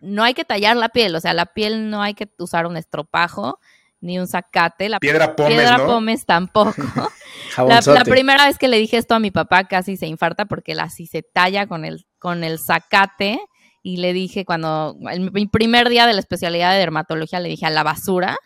[0.00, 2.76] no hay que tallar la piel, o sea, la piel no hay que usar un
[2.76, 3.58] estropajo
[4.00, 4.88] ni un zacate.
[4.88, 6.74] La piedra pómez, piedra tampoco.
[7.58, 10.80] la, primera vez que le dije esto a mi papá casi se infarta porque él
[10.80, 13.40] así se talla con el, con el zacate
[13.82, 17.66] y le dije cuando, el, mi primer día de la especialidad de dermatología le dije
[17.66, 18.36] a la basura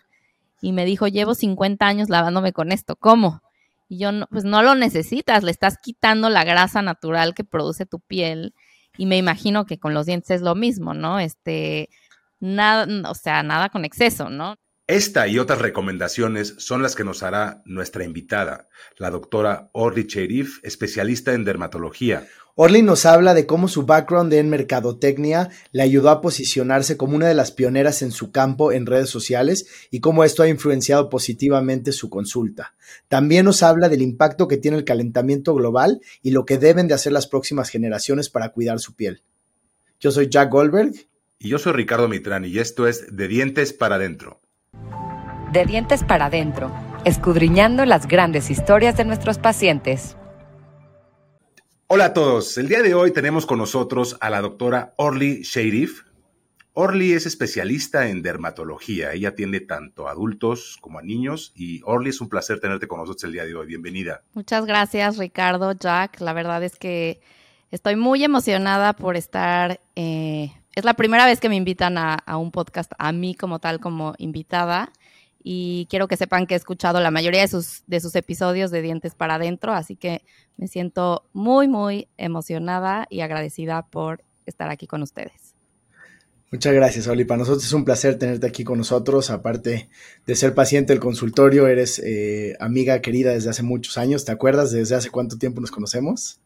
[0.61, 3.41] y me dijo, llevo 50 años lavándome con esto, ¿cómo?
[3.87, 7.85] Y yo, no, pues no lo necesitas, le estás quitando la grasa natural que produce
[7.85, 8.53] tu piel
[8.97, 11.19] y me imagino que con los dientes es lo mismo, ¿no?
[11.19, 11.89] Este,
[12.39, 14.55] nada, o sea, nada con exceso, ¿no?
[14.87, 20.59] Esta y otras recomendaciones son las que nos hará nuestra invitada, la doctora Orly Cherif,
[20.61, 22.27] especialista en dermatología.
[22.53, 27.27] Orly nos habla de cómo su background en mercadotecnia le ayudó a posicionarse como una
[27.27, 31.91] de las pioneras en su campo en redes sociales y cómo esto ha influenciado positivamente
[31.91, 32.75] su consulta.
[33.07, 36.93] También nos habla del impacto que tiene el calentamiento global y lo que deben de
[36.93, 39.23] hacer las próximas generaciones para cuidar su piel.
[39.99, 40.93] Yo soy Jack Goldberg.
[41.39, 44.44] Y yo soy Ricardo Mitrani y esto es De Dientes para Adentro
[45.55, 46.69] de dientes para adentro,
[47.05, 50.17] escudriñando las grandes historias de nuestros pacientes.
[51.87, 56.01] Hola a todos, el día de hoy tenemos con nosotros a la doctora Orly Sharif.
[56.73, 62.09] Orly es especialista en dermatología, ella atiende tanto a adultos como a niños y Orly
[62.09, 64.23] es un placer tenerte con nosotros el día de hoy, bienvenida.
[64.33, 67.21] Muchas gracias Ricardo, Jack, la verdad es que
[67.71, 69.79] estoy muy emocionada por estar...
[69.95, 73.59] Eh, es la primera vez que me invitan a, a, un podcast, a mí como
[73.59, 74.91] tal, como invitada
[75.47, 78.81] y quiero que sepan que he escuchado la mayoría de sus, de sus episodios de
[78.81, 80.23] Dientes para Adentro, así que
[80.57, 85.53] me siento muy, muy emocionada y agradecida por estar aquí con ustedes.
[86.51, 87.25] Muchas gracias, Oli.
[87.25, 89.29] Para nosotros es un placer tenerte aquí con nosotros.
[89.29, 89.87] Aparte
[90.25, 94.25] de ser paciente del consultorio, eres eh, amiga querida desde hace muchos años.
[94.25, 96.39] ¿Te acuerdas desde hace cuánto tiempo nos conocemos?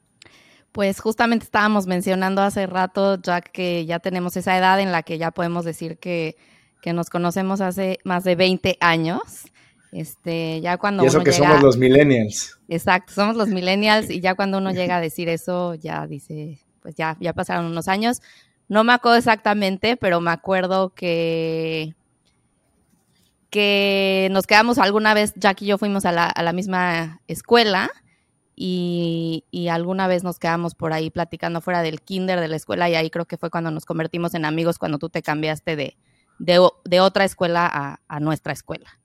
[0.74, 5.18] Pues justamente estábamos mencionando hace rato, Jack, que ya tenemos esa edad en la que
[5.18, 6.36] ya podemos decir que
[6.82, 9.48] que nos conocemos hace más de 20 años.
[9.92, 12.60] Este, ya cuando y eso que somos los millennials.
[12.68, 16.96] Exacto, somos los millennials y ya cuando uno llega a decir eso, ya dice, pues
[16.96, 18.22] ya, ya pasaron unos años.
[18.68, 21.96] No me acuerdo exactamente, pero me acuerdo que,
[23.50, 27.90] que nos quedamos alguna vez, Jack y yo fuimos a la, a la misma escuela
[28.56, 32.90] y, y, alguna vez nos quedamos por ahí platicando fuera del kinder de la escuela
[32.90, 35.98] y ahí creo que fue cuando nos convertimos en amigos cuando tú te cambiaste de,
[36.40, 39.00] de, otra escuela a, nuestra escuela.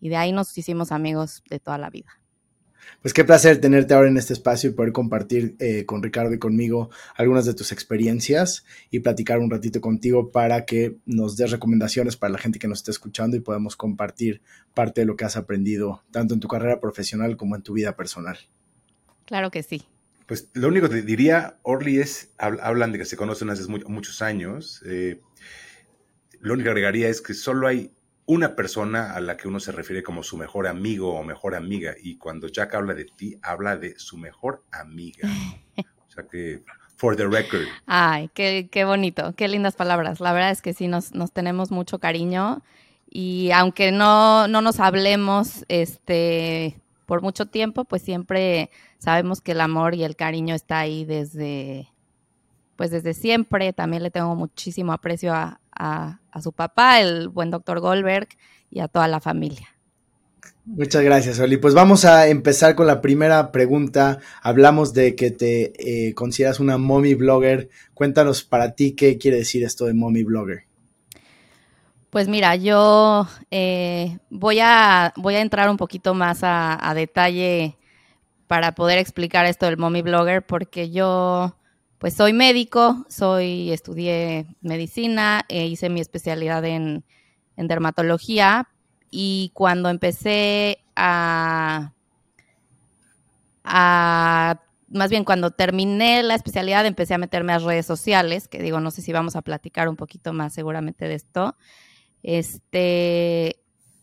[0.00, 2.08] Y de ahí nos hicimos amigos de toda la vida.
[3.02, 6.38] Pues qué placer tenerte ahora en este espacio y poder compartir eh, con Ricardo y
[6.38, 12.16] conmigo algunas de tus experiencias y platicar un ratito contigo para que nos des recomendaciones
[12.16, 14.40] para la gente que nos esté escuchando y podamos compartir
[14.72, 17.96] parte de lo que has aprendido tanto en tu carrera profesional como en tu vida
[17.96, 18.38] personal.
[19.24, 19.84] Claro que sí.
[20.26, 24.82] Pues lo único que diría, Orly, es, hablan de que se conocen hace muchos años.
[24.84, 25.20] Eh,
[26.46, 27.90] lo único que agregaría es que solo hay
[28.24, 31.96] una persona a la que uno se refiere como su mejor amigo o mejor amiga.
[32.00, 35.28] Y cuando Jack habla de ti, habla de su mejor amiga.
[36.08, 36.62] O sea que,
[36.96, 37.66] for the record.
[37.84, 40.20] Ay, qué, qué bonito, qué lindas palabras.
[40.20, 42.62] La verdad es que sí, nos, nos tenemos mucho cariño.
[43.10, 49.60] Y aunque no, no nos hablemos este, por mucho tiempo, pues siempre sabemos que el
[49.60, 51.92] amor y el cariño está ahí desde,
[52.76, 53.74] pues desde siempre.
[53.74, 58.28] También le tengo muchísimo aprecio a, a, su papá, el buen doctor Goldberg,
[58.70, 59.68] y a toda la familia.
[60.64, 61.58] Muchas gracias, Oli.
[61.58, 64.18] Pues vamos a empezar con la primera pregunta.
[64.42, 67.70] Hablamos de que te eh, consideras una mommy blogger.
[67.94, 70.64] Cuéntanos para ti qué quiere decir esto de mommy blogger.
[72.10, 77.76] Pues mira, yo eh, voy, a, voy a entrar un poquito más a, a, detalle
[78.46, 81.56] para poder explicar esto del mommy blogger, porque yo
[81.98, 87.04] pues soy médico, soy, estudié medicina, e hice mi especialidad en,
[87.56, 88.68] dermatología
[89.10, 91.92] y cuando empecé a,
[93.64, 98.90] más bien cuando terminé la especialidad empecé a meterme a redes sociales, que digo, no
[98.90, 101.56] sé si vamos a platicar un poquito más seguramente de esto.
[102.22, 103.56] Este,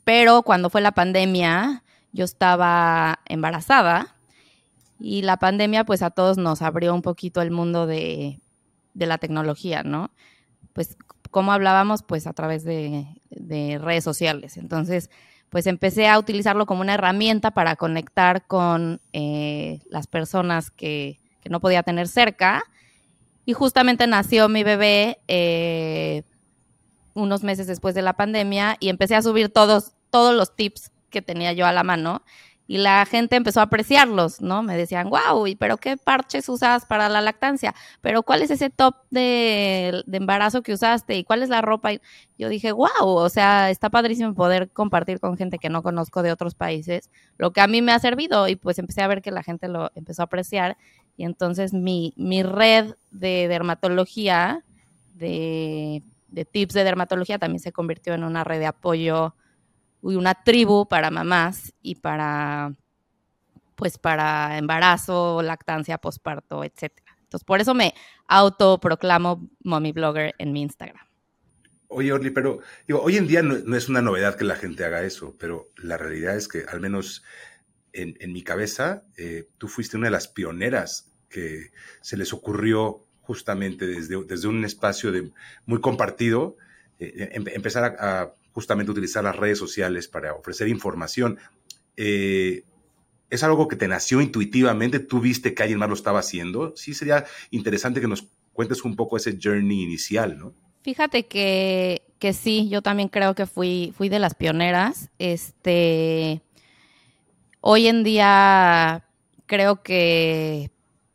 [0.03, 4.15] pero cuando fue la pandemia, yo estaba embarazada
[5.03, 8.39] y la pandemia pues a todos nos abrió un poquito el mundo de,
[8.93, 10.11] la tecnología, ¿no?
[10.71, 10.95] Pues
[11.29, 13.05] como hablábamos pues a través de,
[13.81, 14.55] redes sociales.
[14.55, 15.09] Entonces
[15.49, 21.19] pues empecé a utilizarlo como una herramienta para conectar con eh, las personas que,
[21.49, 22.63] no podía tener cerca.
[23.43, 26.23] Y justamente nació mi bebé eh,
[27.13, 31.21] unos meses después de la pandemia y empecé a subir todos, todos los tips que
[31.21, 32.23] tenía yo a la mano
[32.65, 34.63] y la gente empezó a apreciarlos, ¿no?
[34.63, 37.75] Me decían, wow, ¿y pero qué parches usas para la lactancia?
[38.01, 41.17] ¿Pero cuál es ese top de, embarazo que usaste?
[41.17, 41.91] ¿Y cuál es la ropa?
[41.93, 42.01] Y
[42.37, 46.31] yo dije, wow, o sea, está padrísimo poder compartir con gente que no conozco de
[46.31, 49.31] otros países, lo que a mí me ha servido y pues empecé a ver que
[49.31, 50.77] la gente lo empezó a apreciar
[51.17, 54.63] y entonces mi, mi red de dermatología,
[55.15, 59.35] de, de tips de dermatología, también se convirtió en una red de apoyo
[60.03, 62.73] una tribu para mamás y para
[63.75, 67.17] pues para embarazo, lactancia, posparto, etcétera.
[67.23, 67.93] Entonces, por eso me
[68.27, 71.05] autoproclamo mommy blogger en mi Instagram.
[71.87, 75.03] Oye, Orly, pero digo, hoy en día no, es una novedad que la gente haga
[75.03, 77.23] eso, pero la realidad es que al menos
[77.93, 81.71] en, mi cabeza, eh, tú fuiste una de las pioneras que
[82.01, 85.31] se les ocurrió justamente desde, desde un espacio de,
[85.65, 86.57] muy compartido,
[86.99, 91.39] eh, em, empezar a justamente utilizar las redes sociales para ofrecer información.
[91.97, 92.63] Eh,
[93.29, 94.99] ¿Es algo que te nació intuitivamente?
[94.99, 96.73] ¿Tú viste que alguien más lo estaba haciendo?
[96.77, 100.53] Sí, sería interesante que nos cuentes un poco ese journey inicial, ¿no?
[100.83, 105.09] Fíjate que, que sí, yo también creo que fui, fui de las pioneras.
[105.17, 106.41] Este,
[107.61, 109.05] hoy en día
[109.47, 110.69] creo que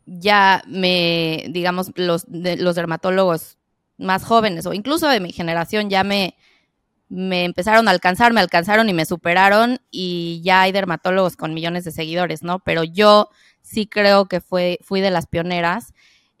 [0.05, 3.57] ya me, digamos, los, los dermatólogos
[3.97, 6.35] más jóvenes o incluso de mi generación ya me,
[7.09, 11.83] me empezaron a alcanzar, me alcanzaron y me superaron y ya hay dermatólogos con millones
[11.83, 12.59] de seguidores, ¿no?
[12.59, 13.29] Pero yo
[13.61, 15.93] sí creo que fue, fui de las pioneras.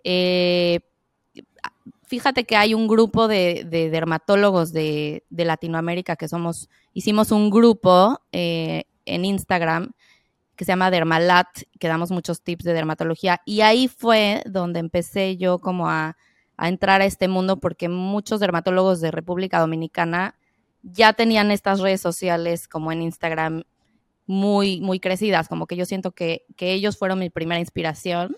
[0.03, 0.81] Eh,
[2.03, 8.83] fíjate que hay un grupo de, dermatólogos de, Latinoamérica que somos, hicimos un grupo eh,
[9.05, 9.93] en Instagram
[10.55, 11.47] que se llama Dermalat,
[11.79, 16.17] que damos muchos tips de dermatología y ahí fue donde empecé yo como a,
[16.57, 20.35] a entrar a este mundo porque muchos dermatólogos de República Dominicana
[20.83, 23.63] ya tenían estas redes sociales como en Instagram
[24.25, 28.37] muy, muy crecidas, como que yo siento que, ellos fueron mi primera inspiración.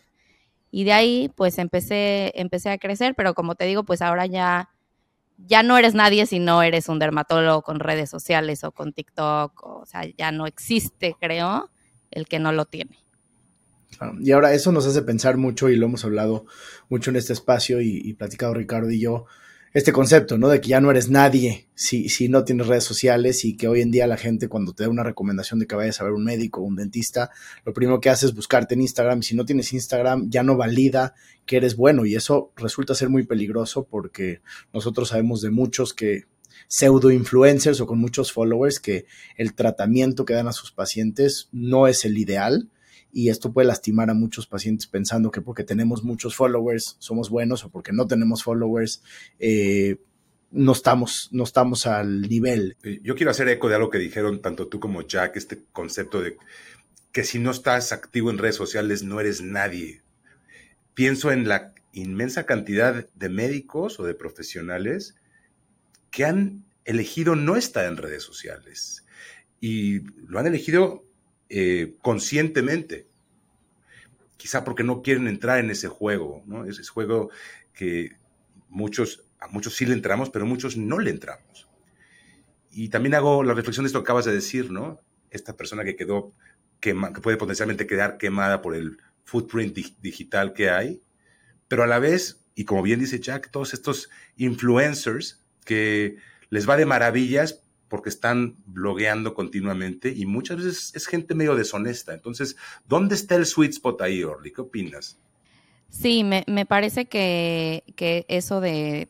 [0.71, 4.69] Y de ahí, pues empecé, empecé a crecer, pero como te digo, pues ahora ya,
[5.37, 9.63] ya no eres nadie si no eres un dermatólogo con redes sociales o con TikTok,
[9.63, 11.69] o, sea, ya no existe, creo,
[12.09, 12.97] el que no lo tiene.
[14.21, 16.45] Y ahora eso nos hace pensar mucho y lo hemos hablado
[16.87, 19.25] mucho en este espacio y platicado Ricardo y yo
[19.73, 20.49] este concepto, ¿no?
[20.49, 23.81] De que ya no eres nadie si, si no tienes redes sociales y que hoy
[23.81, 26.25] en día la gente cuando te da una recomendación de que vayas a ver un
[26.25, 27.31] médico o un dentista,
[27.65, 30.57] lo primero que hace es buscarte en Instagram y si no tienes Instagram ya no
[30.57, 31.13] valida
[31.45, 34.41] que eres bueno y eso resulta ser muy peligroso porque
[34.73, 36.25] nosotros sabemos de muchos que
[36.67, 39.05] pseudo influencers o con muchos followers que
[39.37, 42.69] el tratamiento que dan a sus pacientes no es el ideal
[43.13, 47.63] y esto puede lastimar a muchos pacientes pensando que porque tenemos muchos followers somos buenos
[47.65, 49.03] o porque no tenemos followers
[49.39, 49.97] eh,
[50.51, 52.77] no, estamos, no estamos al nivel.
[53.01, 56.37] Yo quiero hacer eco de algo que dijeron tanto tú como Jack, este concepto de
[57.11, 60.01] que si no estás activo en redes sociales no eres nadie.
[60.93, 65.15] Pienso en la inmensa cantidad de médicos o de profesionales
[66.09, 69.05] que han elegido no estar en redes sociales
[69.59, 71.05] y lo han elegido
[71.53, 73.07] eh, conscientemente.
[74.37, 76.63] Quizá porque no quieren entrar en ese juego, ¿no?
[76.63, 77.29] Ese juego
[77.73, 78.13] que
[78.69, 81.67] muchos, a muchos sí le entramos, pero muchos no le entramos.
[82.71, 85.01] Y también hago la reflexión de esto que acabas de decir, ¿no?
[85.29, 86.33] Esta persona que quedó,
[86.79, 91.01] que puede potencialmente quedar quemada por el footprint digital que hay,
[91.67, 96.15] pero a la vez, y como bien dice Jack, todos estos influencers que
[96.49, 102.13] les va de maravillas porque están blogueando continuamente y muchas veces es gente medio deshonesta.
[102.13, 102.55] Entonces,
[102.87, 104.53] ¿dónde está el sweet spot ahí, Orly?
[104.53, 105.17] ¿Qué opinas?
[105.89, 107.83] Sí, me, parece que,
[108.29, 109.09] eso de,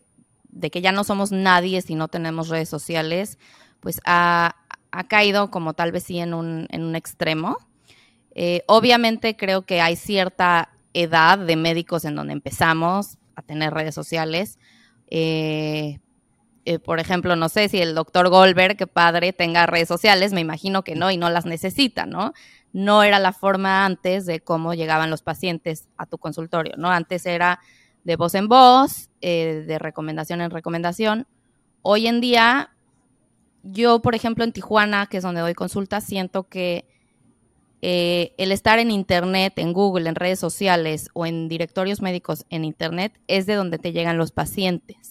[0.72, 3.38] que ya no somos nadie si no tenemos redes sociales,
[3.82, 4.56] pues ha,
[5.08, 7.60] caído como tal vez sí en un, en un extremo.
[8.34, 13.94] Eh, obviamente creo que hay cierta edad de médicos en donde empezamos a tener redes
[13.94, 14.58] sociales.
[15.12, 16.00] Eh,
[16.66, 20.42] eh, por ejemplo, no sé si el doctor Goldberg, que padre, tenga redes sociales, me
[20.42, 22.34] imagino que no y no las necesita, ¿no?
[22.72, 26.92] No era la forma antes de cómo llegaban los pacientes a tu consultorio, ¿no?
[26.92, 27.60] Antes era
[28.04, 31.28] de voz en voz, eh, de recomendación en recomendación.
[31.82, 32.72] Hoy en día,
[33.64, 36.86] yo, por ejemplo, en Tijuana, que es donde doy consultas, siento que
[37.82, 42.66] eh, el estar en Internet, en Google, en redes sociales o en directorios médicos en
[42.66, 45.11] Internet es de donde te llegan los pacientes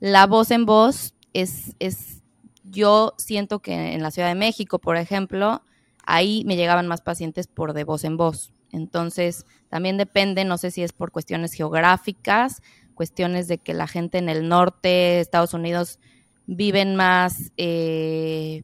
[0.00, 2.22] la voz en voz es, es,
[2.64, 5.62] yo siento que en la Ciudad de México, por ejemplo,
[6.04, 8.52] ahí me llegaban más pacientes por de voz en voz.
[8.72, 12.62] Entonces, también depende, no sé si es por cuestiones geográficas,
[12.94, 15.98] cuestiones de que la gente en el norte Estados Unidos
[16.46, 18.62] viven más eh,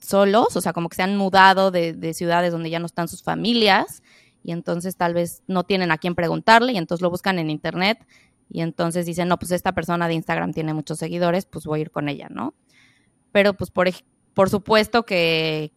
[0.00, 3.08] solos, o sea, como que se han mudado de, de, ciudades donde ya no están
[3.08, 4.02] sus familias
[4.42, 7.98] y entonces tal vez no tienen a quién preguntarle y entonces lo buscan en internet
[8.48, 11.82] y entonces dicen, no, pues esta persona de Instagram tiene muchos seguidores, pues voy a
[11.82, 12.54] ir con ella, ¿no?
[13.32, 13.88] Pero pues por,
[14.34, 15.72] por supuesto que,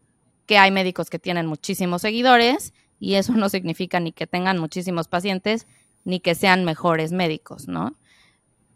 [0.46, 5.08] que hay médicos que tienen muchísimos seguidores y eso no significa ni que tengan muchísimos
[5.08, 5.68] pacientes
[6.06, 7.94] ni que sean mejores médicos, ¿no?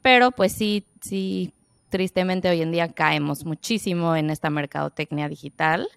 [0.01, 1.53] Pero pues sí, sí,
[1.89, 5.87] tristemente hoy en día caemos muchísimo en esta mercadotecnia digital,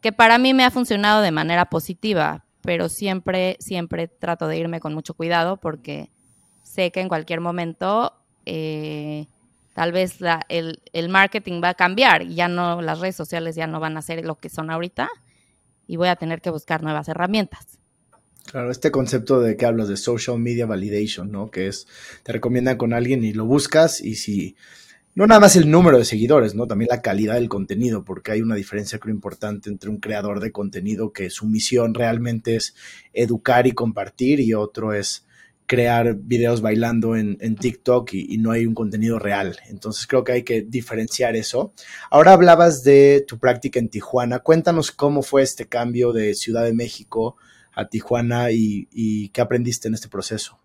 [0.00, 4.80] que para mí me ha funcionado de manera positiva, pero siempre, siempre trato de irme
[4.80, 6.10] con mucho cuidado porque
[6.76, 8.12] sé que en cualquier momento
[8.44, 9.26] eh,
[9.74, 10.18] tal vez
[10.48, 13.96] el, el, marketing va a cambiar y ya no, las redes sociales ya no van
[13.96, 15.08] a ser lo que son ahorita
[15.86, 17.78] y voy a tener que buscar nuevas herramientas.
[18.44, 21.50] Claro, este concepto de que hablas de social media validation, ¿no?
[21.50, 21.88] Que es,
[22.22, 24.54] te recomiendan con alguien y lo buscas y si,
[25.16, 26.66] no nada más el número de seguidores, ¿no?
[26.66, 30.52] También la calidad del contenido, porque hay una diferencia creo importante entre un creador de
[30.52, 32.76] contenido que su misión realmente es
[33.12, 35.25] educar y compartir y otro es
[35.66, 39.58] crear videos bailando en, TikTok y, no hay un contenido real.
[39.68, 41.72] Entonces creo que hay que diferenciar eso.
[42.10, 44.38] Ahora hablabas de tu práctica en Tijuana.
[44.38, 47.36] Cuéntanos cómo fue este cambio de Ciudad de México
[47.74, 50.58] a Tijuana y, qué aprendiste en este proceso.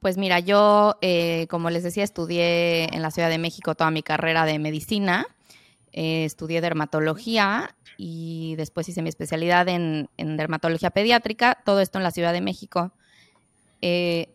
[0.00, 4.02] Pues mira, yo, eh, como les decía, estudié en la Ciudad de México toda mi
[4.02, 5.26] carrera de medicina.
[5.92, 11.62] Eh, estudié dermatología y después hice mi especialidad en dermatología pediátrica.
[11.64, 12.92] Todo esto en la Ciudad de México.
[13.86, 14.34] Eh,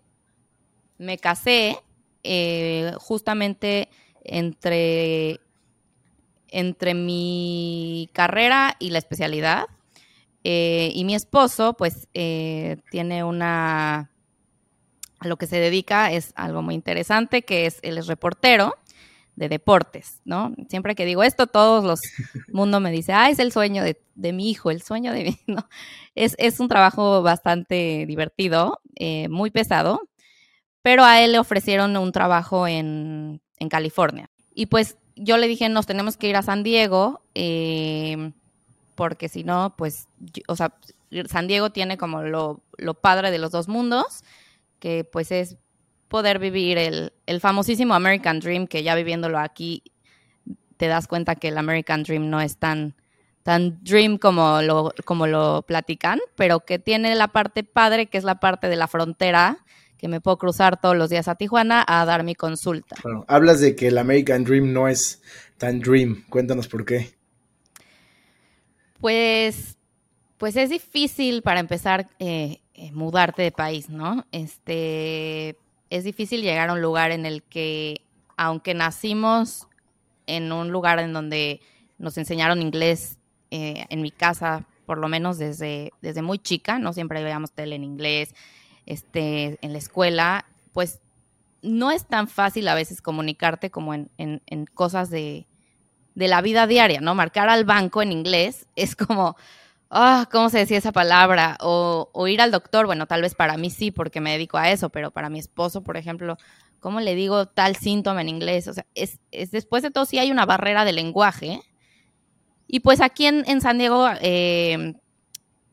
[0.99, 1.79] me casé
[2.21, 3.89] eh, justamente
[4.23, 5.39] entre,
[6.49, 9.65] entre mi carrera y la especialidad.
[10.43, 14.11] Eh, y mi esposo, pues, tiene una...
[15.17, 18.75] A lo que se dedica es algo muy interesante, que es, él es reportero
[19.39, 20.53] de deportes, ¿no?
[20.67, 22.01] Siempre que digo esto, todos los
[22.49, 25.67] mundo me dice, ah, es el sueño de, mi hijo, el sueño de mi, ¿no?
[26.13, 30.01] Es, es un trabajo bastante divertido, eh, muy pesado,
[30.81, 34.29] pero a él le ofrecieron un trabajo en, en, California.
[34.53, 38.33] Y pues yo le dije, nos tenemos que ir a San Diego, eh,
[38.95, 40.09] porque si no, pues,
[40.49, 40.73] o sea,
[41.29, 44.21] San Diego tiene como lo, lo padre de los dos mundos,
[44.79, 45.55] que pues es
[46.09, 49.83] poder vivir el, el, famosísimo American Dream, que ya viviéndolo aquí
[50.77, 52.95] te das cuenta que el American Dream no es tan,
[53.43, 58.23] tan dream como lo, como lo platican, pero que tiene la parte padre, que es
[58.23, 59.59] la parte de la frontera,
[59.97, 62.95] que me puedo cruzar todos los días a Tijuana a dar mi consulta.
[63.27, 65.21] hablas de que el American Dream no es
[65.57, 66.23] tan dream.
[66.29, 67.13] Cuéntanos por qué.
[69.01, 69.77] Pues,
[70.37, 74.25] pues es difícil para empezar eh, eh, mudarte de país, ¿no?
[74.31, 75.57] Este,
[75.89, 78.01] es difícil llegar a un lugar en el que,
[78.37, 79.67] aunque nacimos
[80.27, 81.61] en un lugar en donde
[81.97, 83.17] nos enseñaron inglés
[83.51, 87.75] eh, en mi casa, por lo menos desde, desde muy chica, no siempre veíamos tele
[87.75, 88.35] en inglés,
[88.85, 90.99] este, en la escuela, pues
[91.61, 95.45] no es tan fácil a veces comunicarte como en, en cosas de,
[96.19, 97.15] de la vida diaria, ¿no?
[97.15, 99.35] Marcar al banco en inglés es como,
[99.89, 101.57] ah, ¿cómo se decía esa palabra?
[101.61, 104.89] O, ir al doctor, bueno, tal vez para mí sí, porque me dedico a eso,
[104.89, 106.37] pero para mi esposo, por ejemplo,
[106.79, 108.67] ¿cómo le digo tal síntoma en inglés?
[108.67, 111.61] O sea, es, después de todo sí hay una barrera de lenguaje.
[112.67, 114.93] Y pues aquí en, San Diego, eh,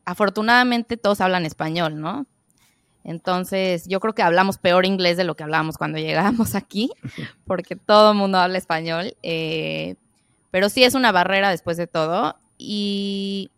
[0.03, 2.25] afortunadamente todos hablan español, ¿no?
[3.03, 6.91] Entonces, yo creo que hablamos peor inglés de lo que hablábamos cuando llegamos aquí,
[7.45, 9.15] porque todo el mundo habla español.
[9.23, 9.95] Eh,
[10.51, 12.37] pero sí es una barrera después de todo.
[12.57, 13.51] Y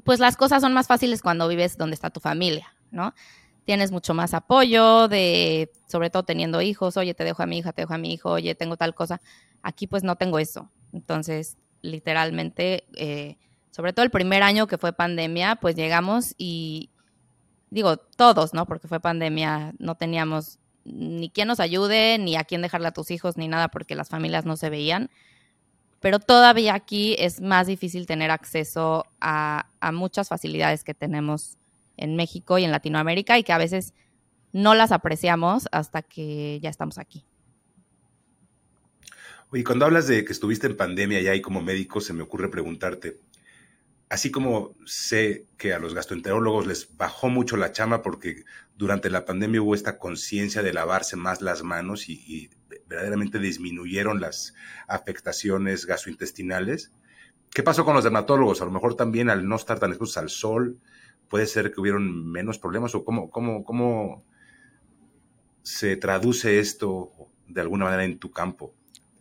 [0.00, 3.14] pues las cosas son más fáciles cuando vives donde está tu familia, ¿no?
[3.64, 7.72] Tienes mucho más apoyo de, sobre todo teniendo hijos, oye, te dejo a mi hija,
[7.72, 9.20] te dejo a mi hijo, oye, tengo tal cosa.
[9.62, 10.70] Aquí pues no tengo eso.
[10.92, 13.36] Entonces, literalmente, eh,
[13.70, 16.90] sobre todo el primer año que fue pandemia, pues llegamos y,
[17.70, 18.66] digo, todos, ¿no?
[18.66, 23.10] Porque fue pandemia, no teníamos ni quien nos ayude, ni a quién dejarle a tus
[23.10, 25.10] hijos, ni nada, porque las familias no se veían
[26.00, 31.58] pero todavía aquí es más difícil tener acceso a, muchas facilidades que tenemos
[31.96, 33.94] en México y en Latinoamérica y que a veces
[34.52, 37.24] no las apreciamos hasta que ya estamos aquí.
[39.50, 42.50] Oye, cuando hablas de que estuviste en pandemia ya y como médico, se me ocurre
[42.50, 43.18] preguntarte,
[44.10, 48.44] así como sé que a los gastroenterólogos les bajó mucho la chama porque
[48.76, 52.50] durante la pandemia hubo esta conciencia de lavarse más las manos y
[52.88, 54.54] verdaderamente disminuyeron las
[54.86, 56.92] afectaciones gastrointestinales.
[57.50, 58.62] ¿Qué pasó con los dermatólogos?
[58.62, 60.78] A lo mejor también al no estar tan expuestos al sol,
[61.28, 64.24] puede ser que hubieron menos problemas o cómo, cómo, cómo
[65.62, 67.12] se traduce esto
[67.46, 68.72] de alguna manera en tu campo.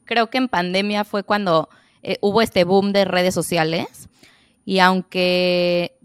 [0.05, 1.69] Creo que en pandemia fue cuando
[2.01, 4.09] eh, hubo este boom de redes sociales
[4.63, 5.97] y aunque,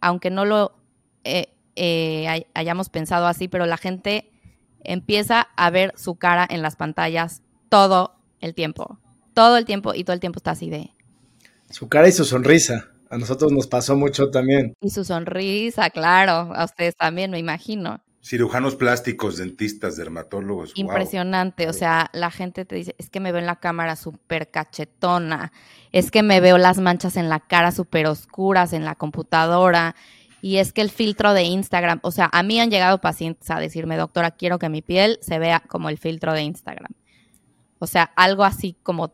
[0.00, 0.74] aunque no lo
[1.24, 4.30] eh, eh, hayamos pensado así, pero la gente
[4.86, 8.98] empieza a ver su cara en las pantallas todo el tiempo,
[9.34, 10.90] todo el tiempo y todo el tiempo está así de...
[11.70, 12.88] Su cara y su sonrisa.
[13.10, 14.74] A nosotros nos pasó mucho también.
[14.80, 18.00] Y su sonrisa, claro, a ustedes también, me imagino.
[18.20, 20.72] Cirujanos plásticos, dentistas, dermatólogos.
[20.74, 24.50] Impresionante, o sea, la gente te dice, es que me veo en la cámara súper
[24.50, 25.52] cachetona,
[25.92, 29.94] es que me veo las manchas en la cara súper oscuras en la computadora,
[30.46, 33.58] y es que el filtro de Instagram, o sea, a mí han llegado pacientes a
[33.58, 36.92] decirme, doctora, quiero que mi piel se vea como el filtro de Instagram.
[37.80, 39.12] O sea, algo así como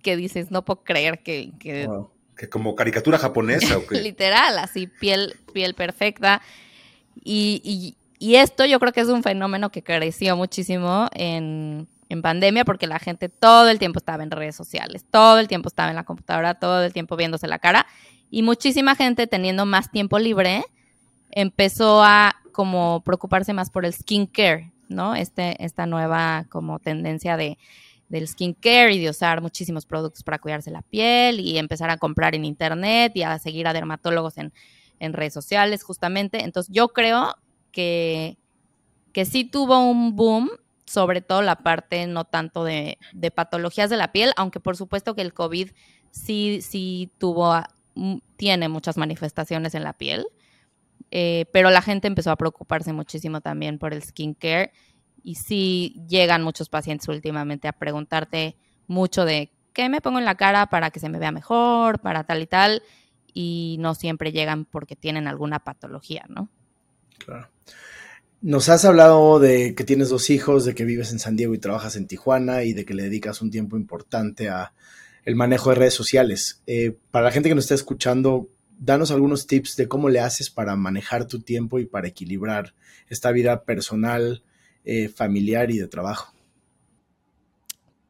[0.00, 1.50] que dices, no puedo creer que...
[1.58, 1.88] que,
[2.48, 4.00] como caricatura japonesa o qué?
[4.00, 6.40] Literal, así, piel, piel perfecta.
[7.24, 11.88] y, y esto yo creo que es un fenómeno que creció muchísimo en,
[12.22, 15.88] pandemia porque la gente todo el tiempo estaba en redes sociales, todo el tiempo estaba
[15.88, 17.86] en la computadora, todo el tiempo viéndose la cara
[18.30, 20.64] y muchísima gente teniendo más tiempo libre
[21.30, 25.14] empezó a como preocuparse más por el skincare, ¿no?
[25.14, 27.58] Este, esta nueva como tendencia de,
[28.08, 32.34] del skincare y de usar muchísimos productos para cuidarse la piel y empezar a comprar
[32.34, 34.52] en internet y a seguir a dermatólogos en,
[34.98, 36.44] en redes sociales justamente.
[36.44, 37.36] Entonces yo creo
[37.72, 38.36] que,
[39.12, 40.50] que sí tuvo un boom,
[40.84, 42.98] sobre todo la parte no tanto de,
[43.34, 45.70] patologías de la piel, aunque por supuesto que el COVID
[46.10, 47.62] sí, sí tuvo,
[48.36, 50.26] tiene muchas manifestaciones en la piel,
[51.10, 54.72] eh, pero la gente empezó a preocuparse muchísimo también por el skincare
[55.22, 60.36] y sí llegan muchos pacientes últimamente a preguntarte mucho de qué me pongo en la
[60.36, 62.82] cara para que se me vea mejor, para tal y tal,
[63.32, 66.48] y no siempre llegan porque tienen alguna patología, ¿no?
[67.18, 67.48] Claro.
[68.42, 71.58] Nos has hablado de que tienes dos hijos, de que vives en San Diego y
[71.58, 74.72] trabajas en Tijuana y de que le dedicas un tiempo importante a
[75.24, 76.62] el manejo de redes sociales.
[76.66, 78.48] Eh, para la gente que nos está escuchando,
[78.78, 82.74] danos algunos tips de cómo le haces para manejar tu tiempo y para equilibrar
[83.08, 84.42] esta vida personal,
[84.84, 86.32] eh, familiar y de trabajo.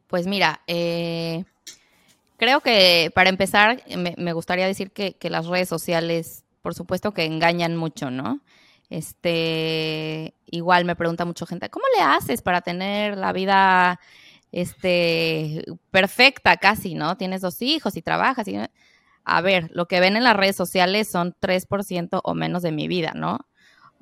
[0.06, 1.44] Pues mira, eh,
[2.36, 7.76] creo que para empezar me, gustaría decir que, las redes sociales, por supuesto que engañan
[7.76, 8.40] mucho, ¿no?
[8.88, 14.00] Este, igual me pregunta mucha gente, ¿cómo le haces para tener la vida
[14.52, 17.16] este, perfecta casi, ¿no?
[17.16, 18.58] Tienes dos hijos y trabajas y...
[19.22, 22.88] A ver, lo que ven en las redes sociales son 3% o menos de mi
[22.88, 23.38] vida, ¿no?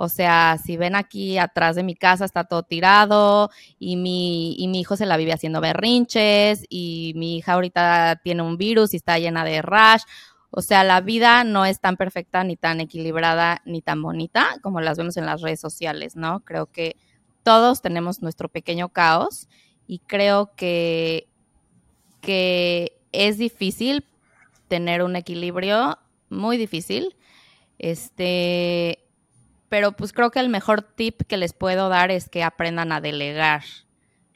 [0.00, 4.68] O sea, si ven aquí atrás de mi casa está todo tirado y mi, y
[4.68, 8.98] mi hijo se la vive haciendo berrinches y mi hija ahorita tiene un virus y
[8.98, 10.02] está llena de rash.
[10.50, 14.80] O sea, la vida no es tan perfecta, ni tan equilibrada, ni tan bonita como
[14.80, 16.40] las vemos en las redes sociales, ¿no?
[16.44, 16.96] Creo que
[17.42, 19.48] todos tenemos nuestro pequeño caos
[19.88, 21.26] y creo que,
[22.20, 24.04] que es difícil
[24.68, 25.98] tener un equilibrio,
[26.28, 27.16] muy difícil.
[27.80, 29.04] Este,
[29.68, 33.00] pero pues creo que el mejor tip que les puedo dar es que aprendan a
[33.00, 33.64] delegar.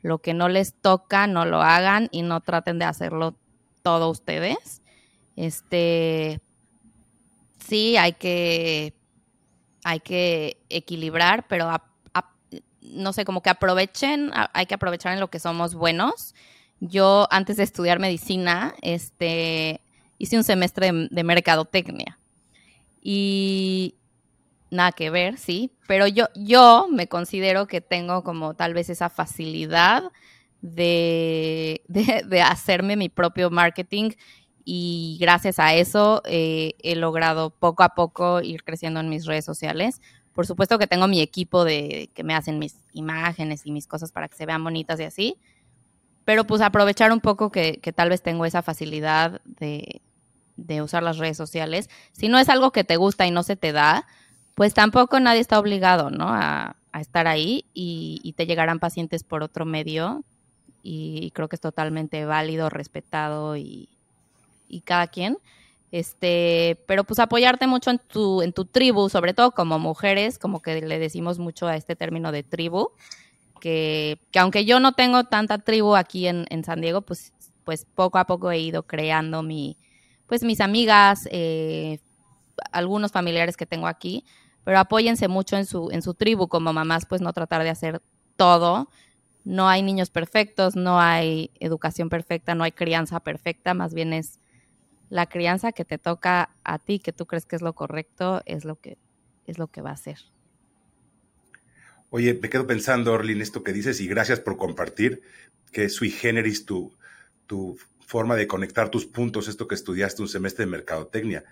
[0.00, 3.36] Lo que no les toca, no lo hagan y no traten de hacerlo
[3.84, 4.82] todo ustedes
[5.36, 6.40] este,
[7.58, 8.94] sí, hay que,
[9.84, 11.70] hay que equilibrar, pero
[12.82, 16.34] no sé, como que aprovechen, hay que aprovechar en lo que somos buenos.
[16.80, 19.80] Yo antes de estudiar medicina, este,
[20.18, 22.18] hice un semestre de, mercadotecnia
[23.00, 23.94] y
[24.70, 29.10] nada que ver, sí, pero yo, yo me considero que tengo como tal vez esa
[29.10, 30.04] facilidad
[30.60, 34.10] de, de, de hacerme mi propio marketing
[34.64, 39.44] y gracias a eso eh, he logrado poco a poco ir creciendo en mis redes
[39.44, 40.00] sociales.
[40.34, 44.12] Por supuesto que tengo mi equipo de que me hacen mis imágenes y mis cosas
[44.12, 45.36] para que se vean bonitas y así,
[46.24, 50.00] pero pues aprovechar un poco que, tal vez tengo esa facilidad de,
[50.82, 51.90] usar las redes sociales.
[52.12, 54.06] Si no es algo que te gusta y no se te da,
[54.54, 56.28] pues tampoco nadie está obligado, ¿no?
[56.28, 60.24] A, estar ahí y, y, te llegarán pacientes por otro medio
[60.82, 63.88] y creo que es totalmente válido, respetado y,
[64.68, 65.38] y cada quien.
[65.92, 70.62] Este, pero pues apoyarte mucho en tu, en tu tribu, sobre todo como mujeres, como
[70.62, 72.92] que le decimos mucho a este término de tribu,
[73.60, 78.26] que, aunque yo no tengo tanta tribu aquí en, San Diego, pues, pues poco a
[78.26, 79.76] poco he ido creando mi,
[80.26, 81.98] pues mis amigas, eh,
[82.72, 84.24] algunos familiares que tengo aquí,
[84.64, 88.00] pero apóyense mucho en su, en su tribu como mamás, pues no tratar de hacer
[88.36, 88.88] todo.
[89.44, 94.38] No hay niños perfectos, no hay educación perfecta, no hay crianza perfecta, más bien es
[95.12, 98.64] la crianza que te toca a ti, que tú crees que es lo correcto, es
[98.64, 98.96] lo que,
[99.46, 100.16] es lo que va a ser.
[102.08, 105.20] Oye, me quedo pensando, Orlin, esto que dices, y gracias por compartir,
[105.70, 106.96] que sui generis tu,
[107.46, 111.44] tu forma de conectar tus puntos, esto que estudiaste un semestre de mercadotecnia.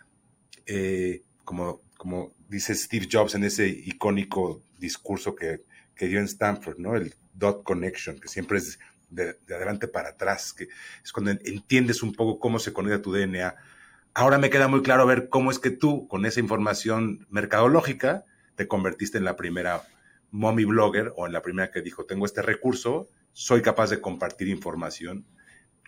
[0.64, 6.78] Eh, como, como dice Steve Jobs en ese icónico discurso que, que, dio en Stanford,
[6.78, 6.96] ¿no?
[6.96, 8.78] El dot connection, que siempre es
[9.10, 10.68] de, de, adelante para atrás, que
[11.04, 13.54] es cuando entiendes un poco cómo se conecta tu DNA.
[14.14, 18.24] Ahora me queda muy claro ver cómo es que tú, con esa información mercadológica,
[18.56, 19.82] te convertiste en la primera
[20.30, 24.48] mommy blogger o en la primera que dijo, tengo este recurso, soy capaz de compartir
[24.48, 25.24] información,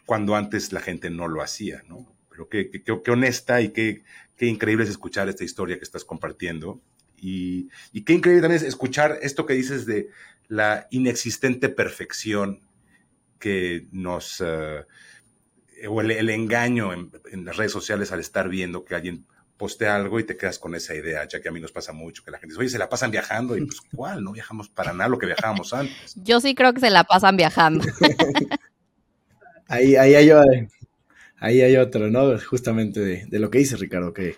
[0.06, 2.14] cuando antes la gente no lo hacía, ¿no?
[2.30, 4.02] Pero qué, qué, qué honesta y qué,
[4.36, 6.80] qué, increíble es escuchar esta historia que estás compartiendo.
[7.16, 10.08] Y, y, qué increíble también es escuchar esto que dices de
[10.48, 12.60] la inexistente perfección
[13.42, 14.40] que nos...
[14.40, 14.84] Uh,
[15.88, 19.26] o el, el engaño en, en, las redes sociales al estar viendo que alguien
[19.56, 22.22] postea algo y te quedas con esa idea, ya que a mí nos pasa mucho,
[22.22, 24.22] que la gente dice, oye, se la pasan viajando, y pues, ¿cuál?
[24.22, 26.14] No viajamos para nada lo que viajábamos antes.
[26.16, 27.84] Yo sí creo que se la pasan viajando.
[29.68, 30.30] ahí, ahí, hay,
[31.38, 32.38] ahí hay otro, ¿no?
[32.38, 34.36] Justamente de, de lo que dice Ricardo, que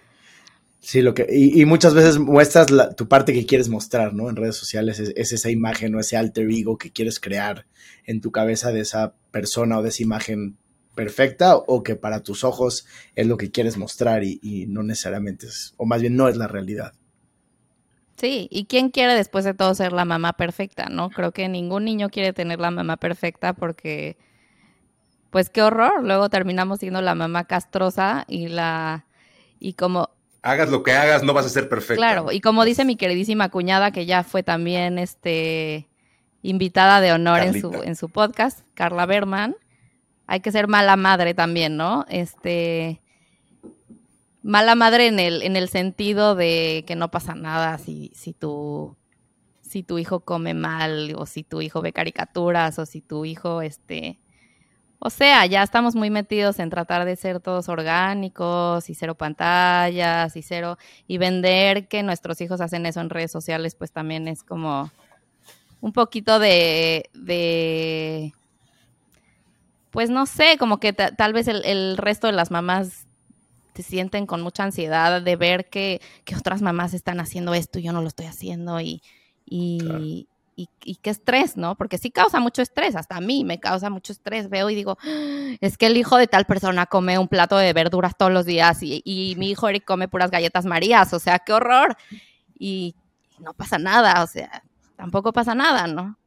[0.84, 4.30] sí, lo que, y, y muchas veces muestras tu parte que quieres mostrar, ¿no?
[4.30, 7.66] En redes sociales es, es, esa imagen o ese alter ego que quieres crear
[8.04, 10.56] en tu cabeza de esa persona o de esa imagen
[10.94, 15.74] perfecta o que para tus ojos es lo que quieres mostrar y no necesariamente es,
[15.76, 16.94] o más bien no es la realidad.
[18.16, 21.10] Sí, ¿y quién quiere después de todo ser la mamá perfecta, no?
[21.10, 24.16] Creo que ningún niño quiere tener la mamá perfecta porque,
[25.30, 29.06] pues qué horror, luego terminamos siendo la mamá castrosa y la,
[29.58, 30.10] y como...
[30.44, 31.96] Hagas lo que hagas, no vas a ser perfecta.
[31.96, 35.88] Claro, y como dice mi queridísima cuñada, que ya fue también, este,
[36.42, 39.56] invitada de honor en su, en su podcast, Carla Berman,
[40.26, 42.04] hay que ser mala madre también, ¿no?
[42.10, 43.00] Este,
[44.42, 48.98] mala madre en el, en el sentido de que no pasa nada si, si, tu,
[49.62, 53.62] si tu hijo come mal o si tu hijo ve caricaturas o si tu hijo,
[53.62, 54.18] este,
[55.06, 60.34] o sea, ya estamos muy metidos en tratar de ser todos orgánicos y cero pantallas
[60.34, 64.42] y cero, y vender que nuestros hijos hacen eso en redes sociales, pues también es
[64.42, 64.90] como
[65.82, 68.32] un poquito de,
[69.90, 73.06] pues no sé, como que tal vez el, resto de las mamás
[73.74, 77.82] se sienten con mucha ansiedad de ver que, que, otras mamás están haciendo esto y
[77.82, 79.02] yo no lo estoy haciendo y.
[80.56, 81.76] y, y, qué estrés, ¿no?
[81.76, 84.48] Porque sí causa mucho estrés, hasta a mí me causa mucho estrés.
[84.48, 84.98] Veo y digo,
[85.60, 88.82] es que el hijo de tal persona come un plato de verduras todos los días
[88.82, 91.96] y, y mi hijo Eric come puras galletas marías, o sea, qué horror.
[92.58, 92.94] Y
[93.40, 94.62] no pasa nada, o sea,
[94.96, 96.18] tampoco pasa nada, ¿no?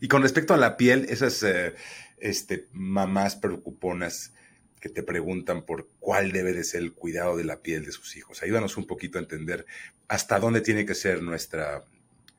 [0.00, 1.42] Y con respecto a la piel, esas...
[1.42, 1.74] Eh
[2.20, 4.32] este, mamás preocuponas
[4.80, 8.16] que te preguntan por cuál debe de ser el cuidado de la piel de sus
[8.16, 8.42] hijos.
[8.42, 9.66] Ayúdanos un poquito a entender
[10.06, 11.84] hasta dónde tiene que ser nuestra,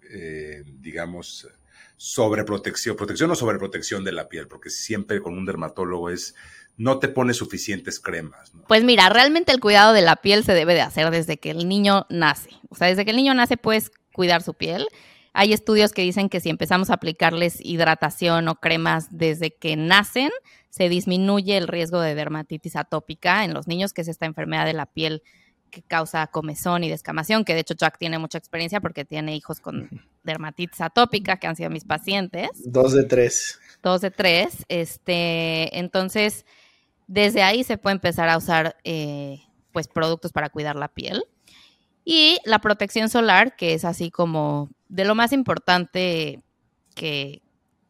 [0.10, 1.48] eh, digamos,
[1.98, 6.36] sobreprotección, protección o sobreprotección de la piel, porque siempre con un dermatólogo es
[6.78, 8.54] no te pone suficientes cremas.
[8.68, 11.68] Pues mira, realmente el cuidado de la piel se debe de hacer desde que el
[11.68, 12.52] niño nace.
[12.70, 14.88] O sea, desde que el niño nace puedes cuidar su piel.
[15.34, 20.32] Hay estudios que dicen que si empezamos a aplicarles hidratación o cremas desde que nacen,
[20.70, 24.74] se disminuye el riesgo de dermatitis atópica en los niños, que es esta enfermedad de
[24.74, 25.22] la piel
[25.70, 29.60] que causa comezón y descamación, que de hecho Jack tiene mucha experiencia porque tiene hijos
[29.60, 29.90] con
[30.24, 32.50] dermatitis atópica, que han sido mis pacientes.
[32.66, 33.60] Dos de tres.
[33.82, 34.66] Dos de tres.
[34.68, 36.46] Este, entonces,
[37.08, 39.40] desde ahí se puede empezar a usar eh,
[39.72, 41.24] pues productos para cuidar la piel.
[42.06, 46.42] Y la protección solar, que es así como de lo más importante
[46.96, 47.42] que,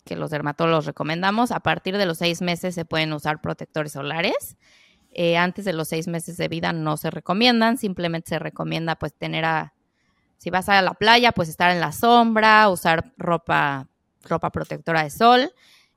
[0.04, 4.58] que los dermatólogos recomendamos, a partir de los seis meses se pueden usar protectores solares.
[5.14, 9.14] Eh, antes de los seis meses de vida no se recomiendan, simplemente se recomienda pues
[9.14, 9.74] tener a,
[10.38, 13.90] si vas a la playa, pues estar en la sombra, usar ropa,
[14.24, 15.54] ropa protectora de sol,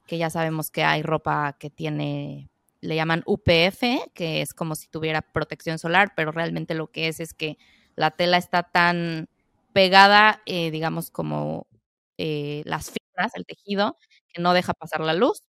[0.06, 3.82] que ya sabemos que hay ropa que tiene, le llaman UPF,
[4.14, 7.58] que es como si tuviera protección solar, pero realmente lo que es es que
[7.96, 9.28] la tela está tan
[9.72, 11.66] pegada, eh, digamos, como
[12.18, 13.96] eh, las fibras, el tejido,
[14.32, 15.42] que no deja pasar la luz.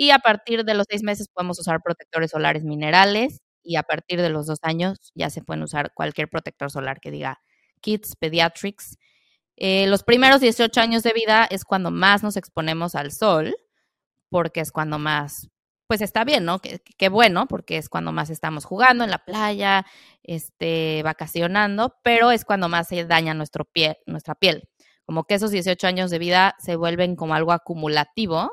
[0.00, 4.22] Y a partir de los seis meses podemos usar protectores solares minerales y a partir
[4.22, 7.40] de los dos años ya se pueden usar cualquier protector solar que diga
[7.80, 8.96] Kids Pediatrics.
[9.56, 13.56] Eh, los primeros 18 años de vida es cuando más nos exponemos al sol,
[14.28, 15.48] porque es cuando más
[15.88, 16.60] pues está bien, ¿no?
[16.60, 19.84] Qué, bueno, porque es cuando más estamos jugando en la playa,
[20.22, 24.68] este, vacacionando, pero es cuando más se daña nuestro pie, nuestra piel.
[25.06, 28.52] Como que esos 18 años de vida se vuelven como algo acumulativo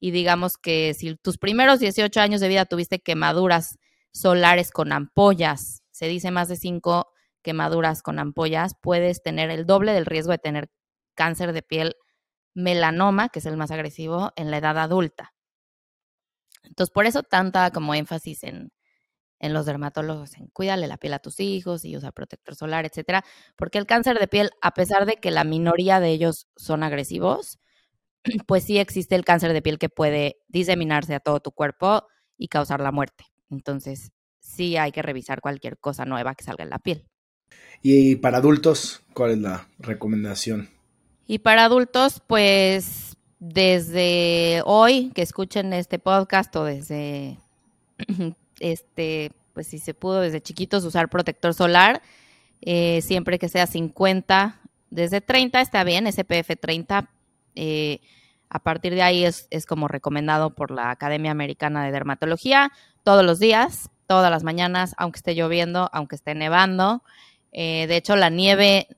[0.00, 3.78] y digamos que si tus primeros 18 años de vida tuviste quemaduras
[4.12, 9.92] solares con ampollas, se dice más de 5 quemaduras con ampollas, puedes tener el doble
[9.92, 10.70] del riesgo de tener
[11.14, 11.94] cáncer de piel
[12.54, 15.34] melanoma, que es el más agresivo, en la edad adulta.
[16.64, 18.72] Entonces, por eso tanta como énfasis en,
[19.38, 23.24] en los dermatólogos en cuídale la piel a tus hijos y usa protector solar, etcétera,
[23.56, 27.58] porque el cáncer de piel, a pesar de que la minoría de ellos son agresivos,
[28.46, 32.06] pues sí existe el cáncer de piel que puede diseminarse a todo tu cuerpo
[32.36, 33.24] y causar la muerte.
[33.50, 37.04] Entonces, sí hay que revisar cualquier cosa nueva que salga en la piel.
[37.82, 40.68] Y para adultos, ¿cuál es la recomendación?
[41.26, 47.38] Y para adultos, pues desde hoy que escuchen este podcast o desde
[48.60, 52.02] este, pues si se pudo desde chiquitos usar protector solar,
[52.60, 57.08] eh, siempre que sea 50, desde 30 está bien, SPF 30.
[57.54, 58.00] Eh,
[58.48, 62.72] a partir de ahí es, como recomendado por la Academia Americana de Dermatología,
[63.04, 67.04] todos los días, todas las mañanas, aunque esté lloviendo, aunque esté nevando.
[67.52, 68.88] Eh, de hecho, la nieve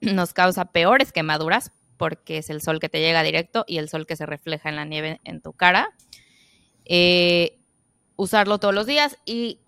[0.00, 4.06] nos causa peores quemaduras porque es el sol que te llega directo y el sol
[4.06, 5.90] que se refleja en la nieve en tu cara.
[6.84, 7.58] Eh,
[8.16, 9.60] usarlo todos los días y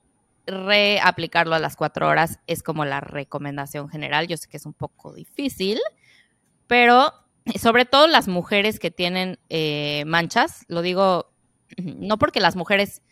[0.47, 4.27] reaplicarlo a las cuatro horas es como la recomendación general.
[4.27, 5.81] Yo sé que es un poco difícil,
[6.67, 7.13] pero
[7.59, 11.31] sobre todo las mujeres que tienen eh, manchas, lo digo
[11.77, 13.03] no porque las mujeres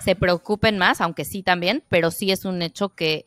[0.00, 3.26] se preocupen más, aunque sí también, pero sí es un hecho que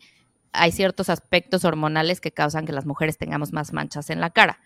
[0.54, 4.60] hay ciertos aspectos hormonales que causan que las mujeres tengamos más manchas en la cara.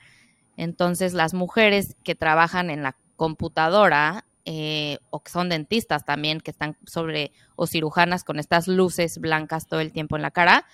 [0.57, 6.51] Entonces, las mujeres que trabajan en la computadora eh, o que son dentistas también, que
[6.51, 10.65] están sobre, o cirujanas con estas luces blancas todo el tiempo en la cara,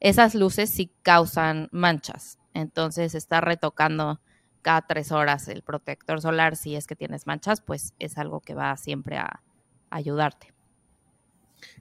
[0.00, 2.38] esas luces sí causan manchas.
[2.54, 4.20] Entonces, estar retocando
[4.62, 8.54] cada tres horas el protector solar, si es que tienes manchas, pues es algo que
[8.54, 9.42] va siempre a
[9.90, 10.52] ayudarte.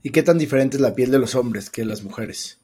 [0.03, 2.59] ¿Y qué tan diferente es la piel de los hombres que las mujeres?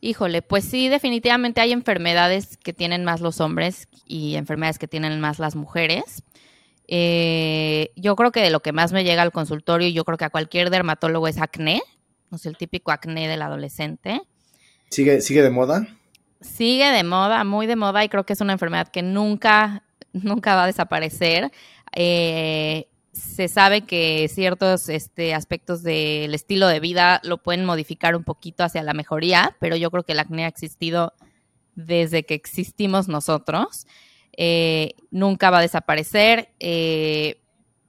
[0.00, 5.18] Híjole, pues sí, definitivamente hay enfermedades que tienen más los hombres y enfermedades que tienen
[5.20, 6.22] más las mujeres.
[6.86, 10.26] Eh, yo creo que de lo que más me llega al consultorio, yo creo que
[10.26, 11.82] a cualquier dermatólogo es acné,
[12.30, 14.20] no sé, el típico acné del adolescente.
[14.90, 15.88] ¿Sigue, sigue de moda?
[16.40, 20.54] Sigue de moda, muy de moda, y creo que es una enfermedad que nunca, nunca
[20.54, 21.50] va a desaparecer.
[21.92, 28.24] Eh, se sabe que ciertos este, aspectos del estilo de vida lo pueden modificar un
[28.24, 31.14] poquito hacia la mejoría, pero yo creo que el acné ha existido
[31.74, 33.86] desde que existimos nosotros.
[34.36, 36.50] Eh, nunca va a desaparecer.
[36.60, 37.40] Eh,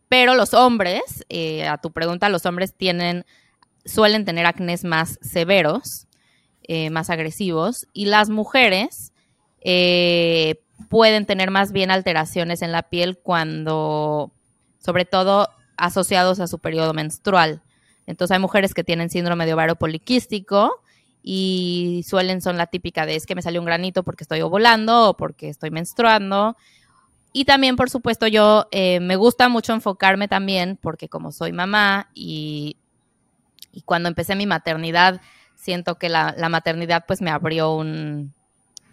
[0.10, 3.26] pero los hombres, eh, a tu pregunta, los hombres tienen,
[3.86, 6.07] suelen tener acnés más severos,
[6.92, 9.14] más agresivos, y las mujeres
[10.90, 14.32] pueden tener más bien alteraciones en la piel cuando
[14.80, 17.62] sobre todo asociados a su periodo menstrual.
[18.06, 20.82] Entonces hay mujeres que tienen síndrome de ovario poliquístico
[21.22, 25.10] y suelen son la típica de es que me salió un granito porque estoy ovulando
[25.10, 26.56] o porque estoy menstruando.
[27.34, 32.10] Y también, por supuesto, yo eh, me gusta mucho enfocarme también porque como soy mamá
[32.14, 32.78] y,
[33.86, 35.22] cuando empecé mi maternidad,
[35.58, 38.34] siento que la, maternidad pues me abrió un,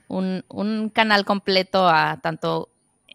[0.09, 2.71] un, canal completo a tanto...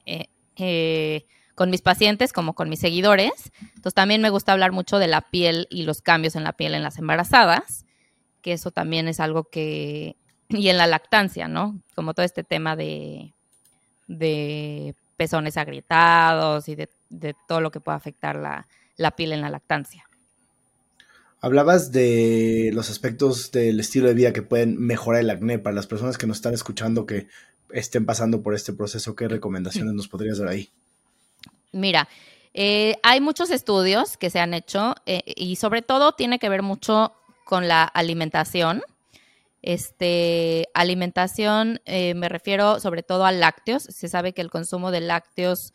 [0.06, 1.26] Eh, eh,
[1.60, 3.52] con mis pacientes como con mis seguidores.
[3.76, 6.74] Entonces también me gusta hablar mucho de la piel y los cambios en la piel
[6.74, 7.86] en las embarazadas,
[8.42, 10.16] que eso también es algo que,
[10.48, 11.78] y en la lactancia, ¿no?
[11.96, 13.34] Como todo este tema de,
[14.08, 16.88] de pezones agrietados y de,
[17.46, 20.09] todo lo que puede afectar la, la piel en la lactancia.
[21.42, 25.58] Hablabas de los aspectos del estilo de vida que pueden mejorar el acné.
[25.58, 27.28] Para las personas que nos están escuchando que
[27.72, 30.70] estén pasando por este proceso, ¿qué recomendaciones nos podrías dar ahí?
[31.72, 32.10] Mira,
[32.54, 36.62] eh, hay muchos estudios que se han hecho eh, y sobre todo tiene que ver
[36.62, 37.14] mucho
[37.46, 38.82] con la alimentación.
[39.62, 43.84] Este, alimentación, eh, me refiero sobre todo a lácteos.
[43.84, 45.74] Se sabe que el consumo de lácteos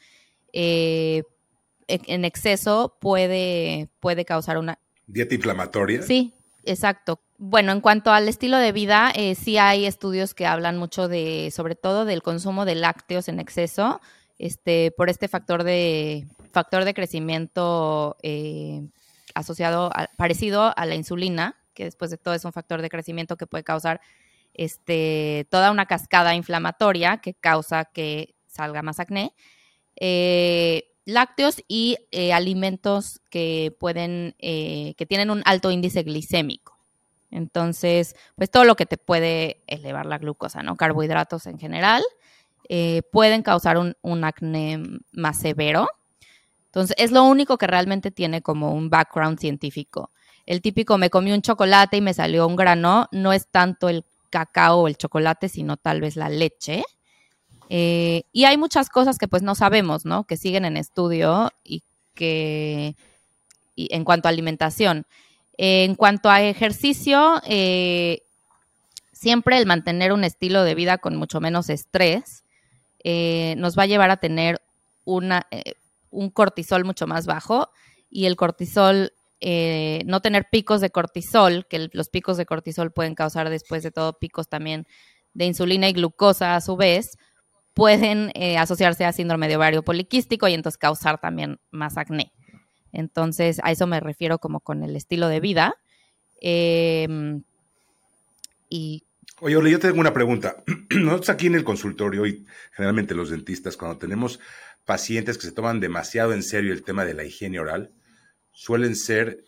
[0.52, 1.24] en
[2.24, 4.78] exceso puede, puede causar una...
[5.06, 6.02] Dieta inflamatoria.
[6.02, 7.20] Sí, exacto.
[7.38, 11.74] Bueno, en cuanto al estilo de vida, sí hay estudios que hablan mucho de, sobre
[11.74, 14.00] todo del consumo de lácteos en exceso
[14.38, 18.82] este, por este factor de, factor de crecimiento eh,
[19.34, 23.46] asociado, parecido a la insulina, que después de todo es un factor de crecimiento que
[23.46, 24.00] puede causar
[24.54, 29.34] este, toda una cascada inflamatoria que causa que salga más acné.
[29.96, 36.74] Eh, lácteos y eh, alimentos que pueden, que tienen un alto índice glicémico.
[37.34, 40.76] Entonces, pues todo lo que te puede elevar la glucosa, ¿no?
[40.76, 42.02] Carbohidratos en general.
[42.68, 44.80] Eh, pueden causar un, acné
[45.12, 45.88] más severo.
[46.66, 50.10] Entonces, es lo único que realmente tiene como un background científico.
[50.46, 54.04] El típico me comí un chocolate y me salió un grano, no es tanto el
[54.30, 56.84] cacao o el chocolate, sino tal vez la leche.
[57.70, 60.24] Eh, y hay muchas cosas que pues no sabemos, ¿no?
[60.24, 61.82] Que siguen en estudio y
[62.14, 62.96] que
[63.76, 65.06] en cuanto a alimentación.
[65.56, 68.22] En cuanto a ejercicio, eh,
[69.12, 72.44] siempre el mantener un estilo de vida con mucho menos estrés
[73.04, 74.60] eh, nos va a llevar a tener
[75.04, 75.74] una, eh,
[76.10, 77.68] un cortisol mucho más bajo
[78.10, 79.12] y el cortisol,
[80.06, 84.18] no tener picos de cortisol, que los picos de cortisol pueden causar después de todo
[84.18, 84.86] picos también
[85.34, 87.18] de insulina y glucosa a su vez,
[87.74, 92.32] pueden asociarse a síndrome de ovario poliquístico y entonces causar también más acné.
[92.92, 95.74] Entonces, a eso me refiero como con el estilo de vida.
[96.40, 97.42] Em,
[98.68, 99.04] y
[99.40, 100.62] Oye, Ole, yo tengo una pregunta.
[100.90, 104.38] Nosotros aquí en el consultorio y generalmente los dentistas, cuando tenemos
[104.84, 107.90] pacientes que se toman demasiado en serio el tema de la higiene oral,
[108.52, 109.44] suelen ser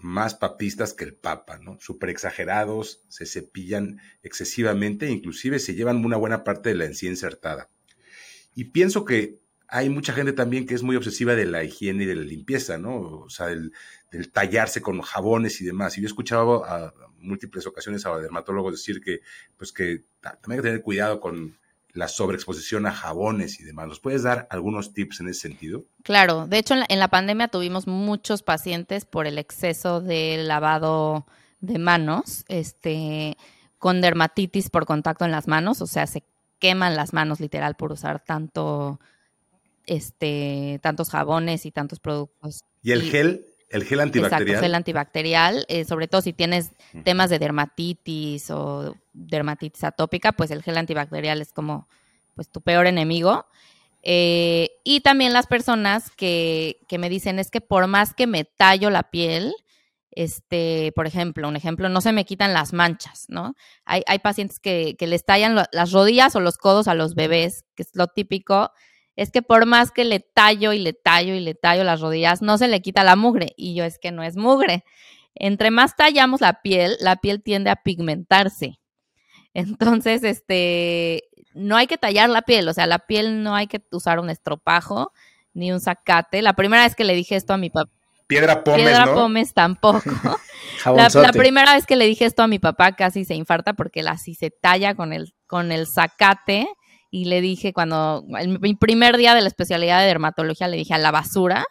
[0.00, 1.78] más papistas que el papa, ¿no?
[1.80, 7.68] Súper exagerados, se cepillan excesivamente inclusive se llevan una buena parte de la encía insertada.
[8.54, 12.06] Y pienso que hay mucha gente también que es muy obsesiva de la higiene y
[12.06, 12.98] de la limpieza, ¿no?
[13.00, 13.72] O sea, del,
[14.32, 15.98] tallarse con jabones y demás.
[15.98, 19.20] Y yo he escuchado a, múltiples ocasiones a dermatólogos decir que,
[19.56, 21.58] pues que también hay que tener cuidado con
[21.92, 23.88] la sobreexposición a jabones y demás.
[23.88, 25.84] ¿Nos puedes dar algunos tips en ese sentido?
[26.02, 31.26] Claro, de hecho en la, pandemia tuvimos muchos pacientes por el exceso de lavado
[31.60, 33.36] de manos, este,
[33.78, 36.24] con dermatitis por contacto en las manos, o sea, se
[36.58, 39.00] queman las manos literal por usar tanto
[39.86, 42.64] este, tantos jabones y tantos productos.
[42.82, 43.47] ¿Y el gel?
[43.70, 44.48] El gel antibacterial.
[44.48, 46.72] Exacto, gel antibacterial, eh, sobre todo si tienes
[47.04, 51.88] temas de dermatitis o dermatitis atópica, pues el gel antibacterial es como
[52.34, 53.46] pues tu peor enemigo.
[54.02, 58.44] Eh, y también las personas que, que, me dicen es que por más que me
[58.44, 59.52] tallo la piel,
[60.12, 63.54] este, por ejemplo, un ejemplo, no se me quitan las manchas, ¿no?
[63.84, 67.64] Hay, hay pacientes que, que les tallan las rodillas o los codos a los bebés,
[67.74, 68.72] que es lo típico,
[69.18, 72.40] es que por más que le tallo y le tallo y le tallo las rodillas,
[72.40, 73.52] no se le quita la mugre.
[73.56, 74.84] Y yo es que no es mugre.
[75.34, 78.78] Entre más tallamos la piel, la piel tiende a pigmentarse.
[79.54, 83.82] Entonces, este, no hay que tallar la piel, o sea, la piel no hay que
[83.90, 85.12] usar un estropajo
[85.52, 86.40] ni un zacate.
[86.40, 87.90] La primera vez que le dije esto a mi papá.
[88.28, 90.00] Piedra pómez, Piedra pómez tampoco.
[90.84, 94.04] la, la, primera vez que le dije esto a mi papá casi se infarta porque
[94.04, 96.68] la así se talla con el, con el zacate
[97.10, 100.94] y le dije cuando, el, mi primer día de la especialidad de dermatología, le dije
[100.94, 101.64] a la basura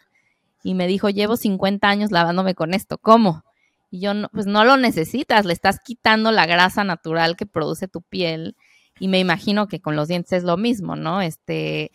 [0.63, 3.43] y me dijo, llevo 50 años lavándome con esto, ¿cómo?
[3.89, 7.88] Y yo, no, pues no lo necesitas, le estás quitando la grasa natural que produce
[7.88, 8.56] tu piel
[9.00, 11.21] y me imagino que con los dientes es lo mismo, ¿no?
[11.21, 11.91] Este,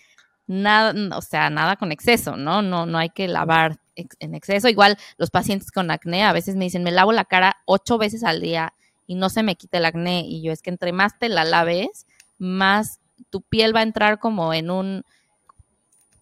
[0.46, 2.62] nada, o sea, nada con exceso, ¿no?
[2.62, 4.68] No, no hay que lavar en exceso.
[4.68, 8.24] Igual los pacientes con acné a veces me dicen, me lavo la cara ocho veces
[8.24, 8.72] al día
[9.06, 10.24] y no se me quita el acné.
[10.26, 12.06] Y yo es que entre más te la laves,
[12.38, 15.04] más tu piel va a entrar como en un...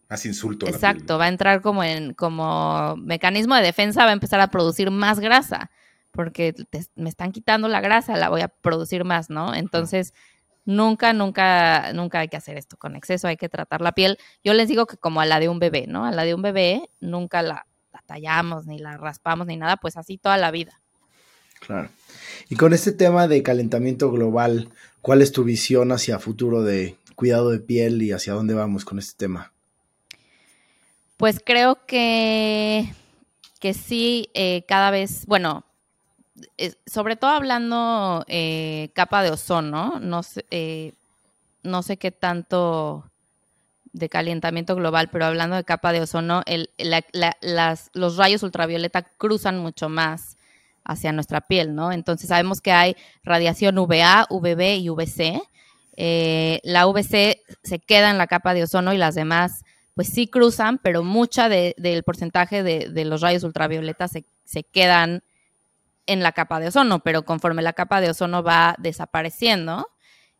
[0.08, 0.66] Más insulto.
[0.66, 4.90] Exacto, va a entrar como en, como mecanismo de defensa, va a empezar a producir
[4.90, 5.70] más grasa,
[6.10, 6.54] porque
[6.96, 9.54] me están quitando la grasa, la voy a producir más, ¿no?
[9.54, 10.12] Entonces,
[10.64, 14.18] nunca, nunca, nunca hay que hacer esto con exceso, hay que tratar la piel.
[14.42, 16.04] Yo les digo que como a la de un bebé, ¿no?
[16.04, 19.96] A la de un bebé nunca la, la tallamos, ni la raspamos, ni nada, pues
[19.96, 20.80] así toda la vida.
[21.60, 21.88] Claro.
[22.48, 24.70] Y con este tema de calentamiento global,
[25.02, 28.98] ¿cuál es tu visión hacia futuro de cuidado de piel y hacia dónde vamos con
[28.98, 29.52] este tema?
[31.16, 32.94] Pues creo que,
[33.58, 35.64] que sí, eh, cada vez, bueno,
[36.86, 40.94] sobre todo hablando eh, capa de ozono, no sé, eh,
[41.62, 43.04] no sé qué tanto
[43.92, 49.58] de calentamiento global, pero hablando de capa de ozono, el, las, los rayos ultravioleta cruzan
[49.58, 50.38] mucho más
[50.90, 51.92] hacia nuestra piel, ¿no?
[51.92, 55.40] Entonces sabemos que hay radiación UVA, UVB y UVC.
[55.96, 59.62] Eh, la UVC se queda en la capa de ozono y las demás
[59.94, 64.24] pues sí cruzan, pero mucha del porcentaje de, los rayos ultravioleta se,
[64.64, 65.22] quedan
[66.06, 69.88] en la capa de ozono, pero conforme la capa de ozono va desapareciendo,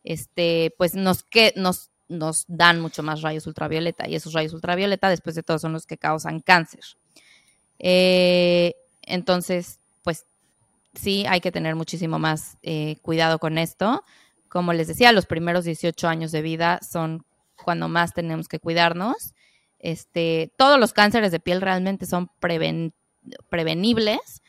[0.03, 5.09] este, pues nos, que, nos, nos dan mucho más rayos ultravioleta y esos rayos ultravioleta
[5.09, 6.83] después de todo son los que causan cáncer.
[7.77, 9.80] Eh, entonces,
[10.93, 14.03] sí hay que tener muchísimo más eh, cuidado con esto.
[14.49, 17.25] Como les decía, los primeros 18 años de vida son
[17.55, 19.33] cuando más tenemos que cuidarnos.
[19.79, 22.29] Este, todos los cánceres de piel realmente son
[23.49, 24.41] prevenibles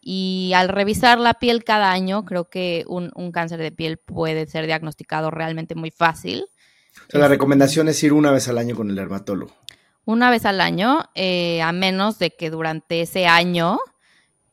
[0.00, 4.66] y al revisar la piel cada año, creo que un, cáncer de piel puede ser
[4.66, 6.46] diagnosticado realmente muy fácil.
[7.10, 9.52] la recomendación es ir una vez al año con el dermatólogo.
[10.04, 13.78] Una vez al año, eh, a menos de que durante ese año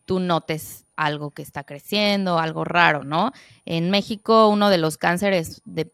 [0.03, 3.31] tú notes algo que está creciendo, algo raro, ¿no?
[3.65, 5.91] En México uno de los cánceres de,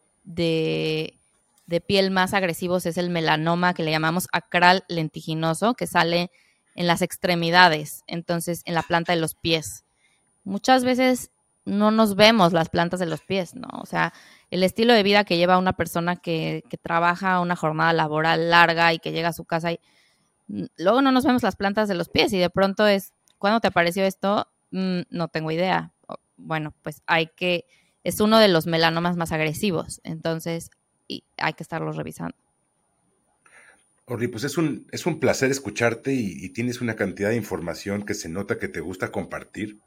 [1.86, 6.30] piel más agresivos es el melanoma que le llamamos acral lentiginoso, que sale
[6.74, 9.84] en las extremidades, entonces en la planta de los pies.
[10.44, 11.30] Muchas veces
[11.64, 13.68] no nos vemos las plantas de los pies, ¿no?
[13.80, 14.12] O sea,
[14.50, 18.92] el estilo de vida que lleva una persona que, que trabaja una jornada laboral larga
[18.92, 19.78] y que llega a su casa y
[20.76, 23.68] luego no nos vemos las plantas de los pies y de pronto es, ¿cuándo te
[23.68, 24.48] apareció esto?
[24.72, 25.92] Mm, no tengo idea.
[26.36, 27.66] Bueno, pues hay que,
[28.02, 30.70] es uno de los melanomas más agresivos, entonces
[31.06, 32.36] y hay que estarlos revisando.
[34.06, 38.14] Orly, pues es un, es un placer escucharte y, tienes una cantidad de información que
[38.14, 39.78] se nota que te gusta compartir,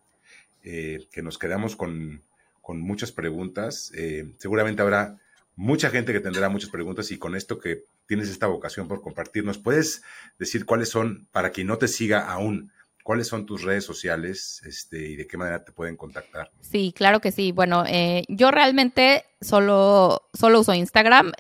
[0.64, 2.24] eh, que nos quedamos con,
[2.68, 3.92] muchas preguntas.
[3.94, 5.20] Eh, seguramente habrá
[5.56, 9.58] mucha gente que tendrá muchas preguntas y con esto que tienes esta vocación por compartirnos,
[9.58, 10.02] ¿puedes
[10.40, 12.72] decir cuáles son, para quien no te siga aún,
[13.06, 16.50] cuáles son tus redes sociales este, y de qué manera te pueden contactar?
[16.60, 17.52] Sí, claro que sí.
[17.52, 21.32] Bueno, eh, yo realmente solo, solo uso Instagram.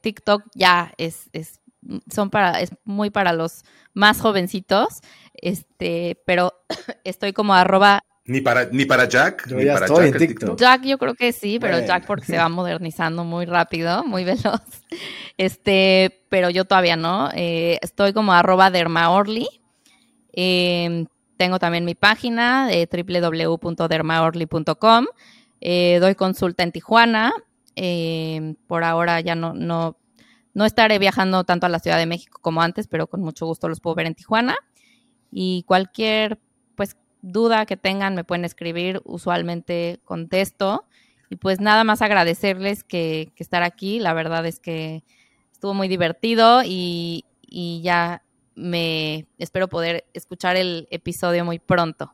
[0.00, 1.60] TikTok ya es, es
[2.10, 5.00] son para, es muy para los más jovencitos,
[5.34, 6.54] este, pero
[7.04, 8.02] estoy como arroba.
[8.26, 10.58] Ni para, ni para Jack, yo ni ya para estoy Jack, en TikTok.
[10.58, 14.62] Jack yo creo que sí, pero Jack porque se va modernizando muy rápido, muy veloz.
[15.36, 17.28] Este, pero yo todavía no.
[17.34, 19.48] Eh, estoy como arroba dermaorly.
[20.36, 21.06] Eh,
[21.36, 25.06] tengo también mi página de www.dermaorly.com.
[25.60, 27.32] Eh, doy consulta en Tijuana.
[28.66, 29.96] por ahora ya no, no
[30.54, 33.68] no estaré viajando tanto a la Ciudad de México como antes, pero con mucho gusto
[33.68, 34.56] los puedo ver en Tijuana.
[35.30, 36.38] Y cualquier
[36.76, 40.86] pues duda que tengan me pueden escribir, usualmente contesto.
[41.28, 43.98] Y pues nada más agradecerles que, estar aquí.
[43.98, 45.02] La verdad es que
[45.50, 48.22] estuvo muy divertido y, y ya
[48.54, 52.12] me espero poder escuchar el episodio muy pronto.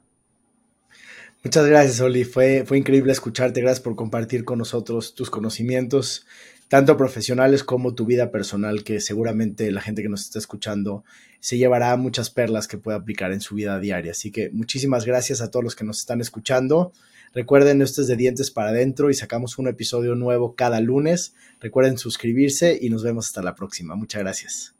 [1.42, 2.24] Muchas gracias, Oli.
[2.24, 3.60] Fue, fue increíble escucharte.
[3.60, 6.26] Gracias por compartir con nosotros tus conocimientos
[6.70, 11.02] tanto profesionales como tu vida personal, que seguramente la gente que nos está escuchando
[11.40, 14.12] se llevará muchas perlas que pueda aplicar en su vida diaria.
[14.12, 16.92] Así que muchísimas gracias a todos los que nos están escuchando.
[17.34, 21.34] Recuerden, esto es de Dientes para Adentro y sacamos un episodio nuevo cada lunes.
[21.58, 23.96] Recuerden suscribirse y nos vemos hasta la próxima.
[23.96, 24.79] Muchas gracias.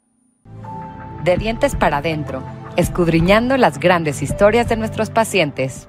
[1.23, 2.43] De Dientes para Adentro,
[2.77, 5.87] escudriñando las grandes historias de nuestros pacientes.